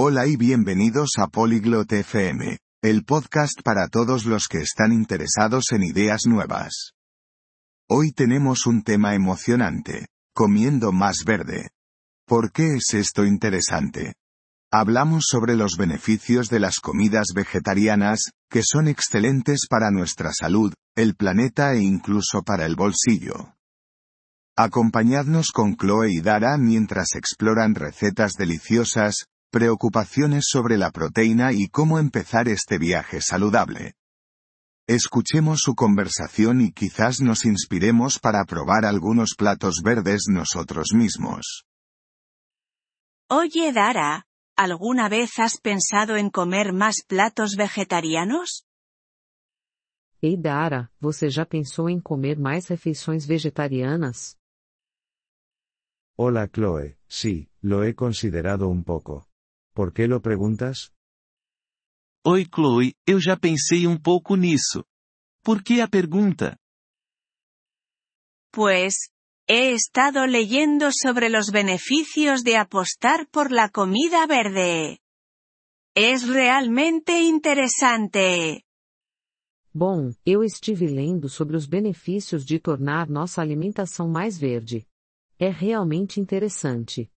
[0.00, 5.82] Hola y bienvenidos a Polyglot FM, el podcast para todos los que están interesados en
[5.82, 6.92] ideas nuevas.
[7.88, 11.70] Hoy tenemos un tema emocionante, comiendo más verde.
[12.28, 14.14] ¿Por qué es esto interesante?
[14.70, 21.16] Hablamos sobre los beneficios de las comidas vegetarianas, que son excelentes para nuestra salud, el
[21.16, 23.56] planeta e incluso para el bolsillo.
[24.56, 31.98] Acompañadnos con Chloe y Dara mientras exploran recetas deliciosas, preocupaciones sobre la proteína y cómo
[31.98, 33.94] empezar este viaje saludable.
[34.86, 41.66] Escuchemos su conversación y quizás nos inspiremos para probar algunos platos verdes nosotros mismos.
[43.28, 44.24] Oye Dara,
[44.56, 48.64] ¿alguna vez has pensado en comer más platos vegetarianos?
[50.22, 54.36] Ei Dara, você já pensou em comer mais refeições vegetarianas?
[56.16, 59.27] Hola Chloe, sí, lo he considerado un poco.
[59.78, 60.92] ¿Por qué lo preguntas?
[62.26, 64.84] Oi Chloe, eu já pensei um pouco nisso.
[65.40, 66.58] Por que a pergunta?
[68.50, 68.94] Pues,
[69.48, 74.98] he estado leyendo sobre los beneficios de apostar por la comida verde.
[75.94, 78.64] Es realmente interesante.
[79.72, 84.84] Bom, eu estive lendo sobre os benefícios de tornar nossa alimentação mais verde.
[85.38, 87.08] É realmente interessante.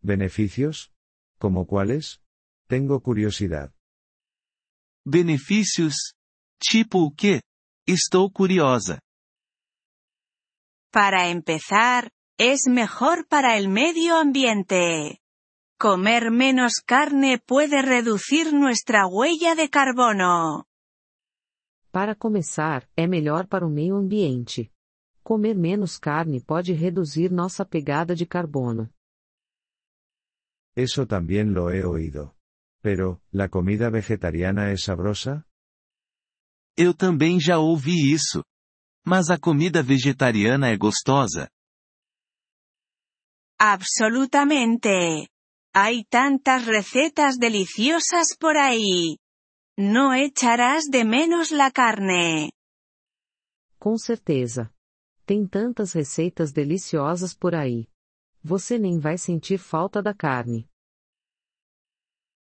[0.00, 0.92] ¿Beneficios?
[1.38, 2.20] ¿Como cuáles?
[2.66, 3.72] Tengo curiosidad.
[5.04, 6.14] Benefícios?
[6.58, 7.40] Tipo o quê?
[7.86, 8.98] Estou curiosa.
[10.90, 15.20] Para empezar, es mejor para el medio ambiente.
[15.78, 20.66] Comer menos carne puede reducir nuestra huella de carbono.
[21.92, 24.72] Para começar, é melhor para o meio ambiente.
[25.22, 28.90] Comer menos carne pode reduzir nossa pegada de carbono.
[30.76, 32.36] Eso también lo he oído.
[32.82, 35.46] Pero, ¿la comida vegetariana es sabrosa?
[36.76, 38.44] Eu também já ouvi isso.
[39.04, 41.48] Mas a comida vegetariana é gostosa?
[43.58, 45.28] Absolutamente.
[45.74, 49.16] Hay tantas recetas deliciosas por ahí.
[49.78, 52.50] No echarás de menos la carne.
[53.78, 54.70] Com certeza.
[55.24, 57.88] Tem tantas receitas deliciosas por aí.
[58.48, 60.68] Você nem vai sentir falta da carne.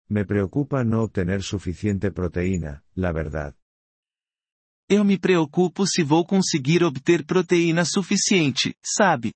[0.10, 3.56] Me preocupa no obtener suficiente proteína, la verdad.
[4.90, 9.32] Eu me preocupo se vou conseguir obter proteína suficiente, sabe?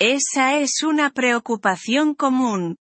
[0.00, 2.76] Esa es una preocupación común.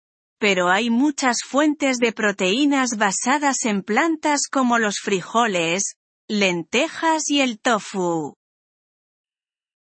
[0.41, 5.95] Pero hay muchas fuentes de proteínas basadas en plantas como los frijoles,
[6.27, 8.35] lentejas y el tofu.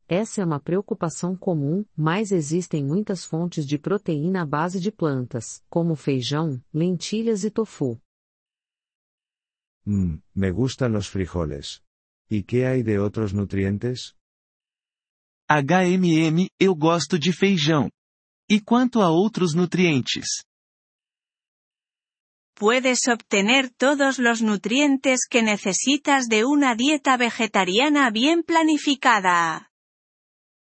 [0.07, 5.63] Essa é uma preocupação comum, mas existem muitas fontes de proteína à base de plantas,
[5.69, 7.99] como feijão, lentilhas e tofu.
[9.85, 11.81] Mmm, me gustan los frijoles.
[12.29, 14.13] ¿Y qué hay de otros nutrientes?
[15.49, 17.89] HMM, eu gosto de feijão.
[18.49, 20.43] E quanto a outros nutrientes?
[22.55, 29.72] Puedes obtener todos los nutrientes que necesitas de una dieta vegetariana bien planificada.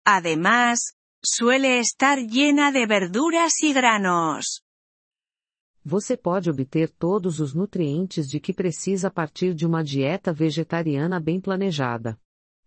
[0.04, 4.62] Además, suele estar llena de verduras y granos.
[5.84, 11.20] Você pode obter todos os nutrientes de que precisa a partir de uma dieta vegetariana
[11.20, 12.20] bem planejada.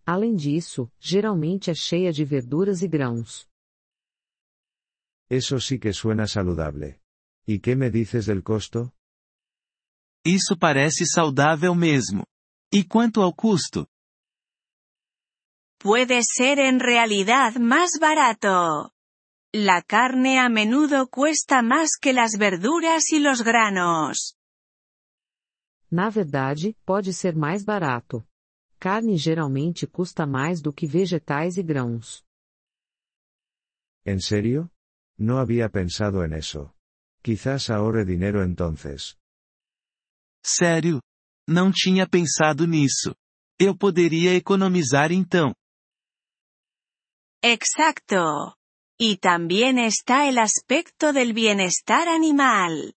[0.05, 3.47] Além disso, geralmente é cheia de verduras e grãos.
[5.29, 6.99] Eso sí que suena saludable.
[7.47, 8.91] ¿Y qué me dices del costo?
[10.25, 12.25] Isso parece saudável mesmo.
[12.71, 13.87] E quanto ao custo?
[15.85, 18.91] Puede ser en realidad más barato.
[19.53, 24.35] La carne a menudo cuesta más que las verduras y los granos.
[25.91, 28.25] Na verdade, pode ser mais barato.
[28.79, 32.25] Carne geralmente custa mais do que vegetais e grãos.
[34.03, 34.71] ¿En serio?
[35.19, 36.73] No había pensado en eso.
[37.21, 39.15] Quizás ahorre dinero entonces.
[40.43, 40.99] Sério?
[41.47, 43.15] Não tinha pensado nisso.
[43.59, 45.53] Eu poderia economizar então.
[47.47, 48.57] Exacto.
[48.97, 52.95] Y también está el aspecto del bienestar animal.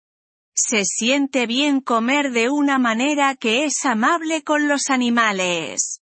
[0.56, 6.02] Se siente bien comer de una manera que es amable con los animales.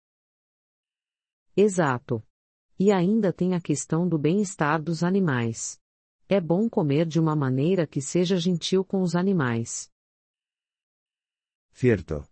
[1.55, 2.23] Exato.
[2.77, 5.81] E ainda tem a questão do bem-estar dos animais.
[6.29, 9.91] É bom comer de uma maneira que seja gentil com os animais.
[11.73, 12.27] Cierto.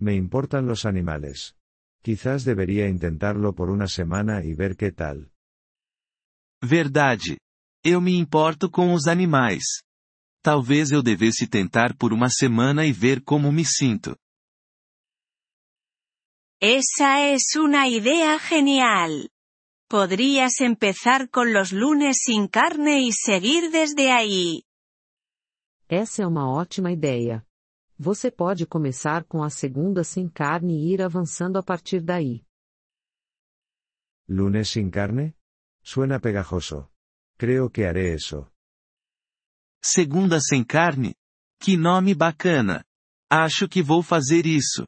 [0.00, 1.54] Me importan los animales.
[2.02, 5.30] Quizás debería intentarlo por una semana y ver qué tal.
[6.62, 7.38] Verdade.
[7.84, 9.64] Eu me importo com os animais.
[10.42, 14.16] Talvez eu devesse tentar por uma semana e ver como me sinto.
[16.60, 19.30] Esa es una idea genial.
[19.88, 24.64] Podrías empezar con los lunes sin carne y seguir desde ahí.
[25.88, 27.46] Essa é uma ótima ideia.
[27.96, 32.44] Você pode começar com a segunda sem carne e ir avançando a partir daí.
[34.28, 35.37] ¿Lunes sin carne?
[35.90, 36.90] Suena pegajoso.
[37.38, 38.52] Creo que haré eso.
[39.82, 41.14] Segunda sem carne?
[41.58, 42.84] Que nome bacana!
[43.30, 44.84] Acho que vou fazer isso.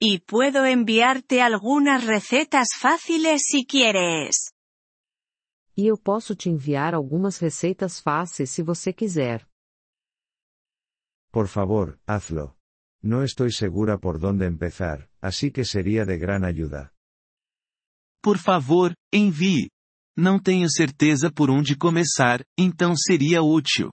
[0.00, 4.52] Y puedo enviarte algunas recetas fáciles si quieres.
[5.76, 9.44] E eu posso te enviar algumas receitas fáceis se você quiser.
[11.32, 12.56] Por favor, hazlo.
[13.02, 16.93] No estoy segura por dónde empezar, así que sería de gran ayuda.
[18.24, 19.68] Por favor, envie.
[20.16, 23.90] Não tenho certeza por onde começar, então seria útil.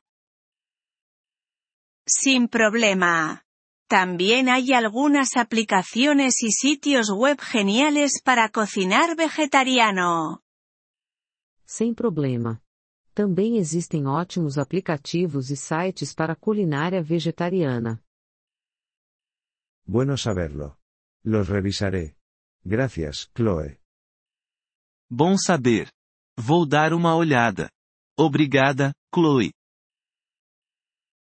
[2.07, 3.43] Sin problema.
[3.89, 10.41] También hay algunas aplicaciones y sitios web geniales para cocinar vegetariano.
[11.65, 12.61] Sem problema.
[13.13, 18.01] Também existem ótimos aplicativos e sites para culinária vegetariana.
[19.85, 20.77] Bueno saberlo.
[21.21, 22.15] Los revisaré.
[22.63, 23.80] Gracias, Chloe.
[25.13, 25.91] Bom saber.
[26.39, 27.69] Vou dar uma olhada.
[28.17, 29.51] Obrigada, Chloe.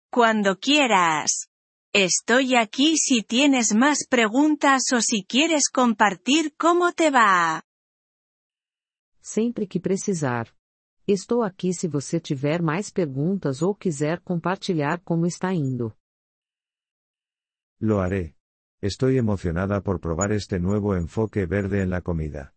[0.08, 1.48] Cuando quieras.
[1.92, 7.64] Estoy aquí si tienes más preguntas o si quieres compartir cómo te va.
[9.20, 10.54] Sempre que precisar.
[11.04, 15.92] Estou aqui se você tiver mais perguntas ou quiser compartilhar como está indo.
[17.80, 18.36] Lo haré.
[18.80, 22.51] Estoy emocionada por probar este nuevo enfoque verde en la comida.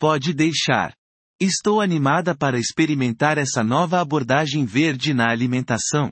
[0.00, 0.94] Pode deixar.
[1.38, 6.10] Estou animada para experimentar essa nova abordagem verde na alimentação.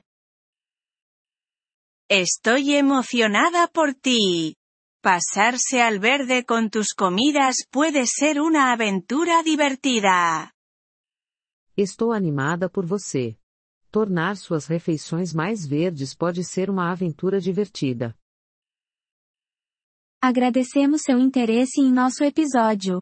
[2.07, 4.55] Estoy emocionada por ti.
[5.01, 10.51] Pasarse al verde con tus comidas puede ser una aventura divertida.
[11.75, 13.35] Estou animada por você.
[13.89, 18.15] Tornar suas refeições mais verdes pode ser uma aventura divertida.
[20.21, 23.01] Agradecemos seu interesse em nosso episódio.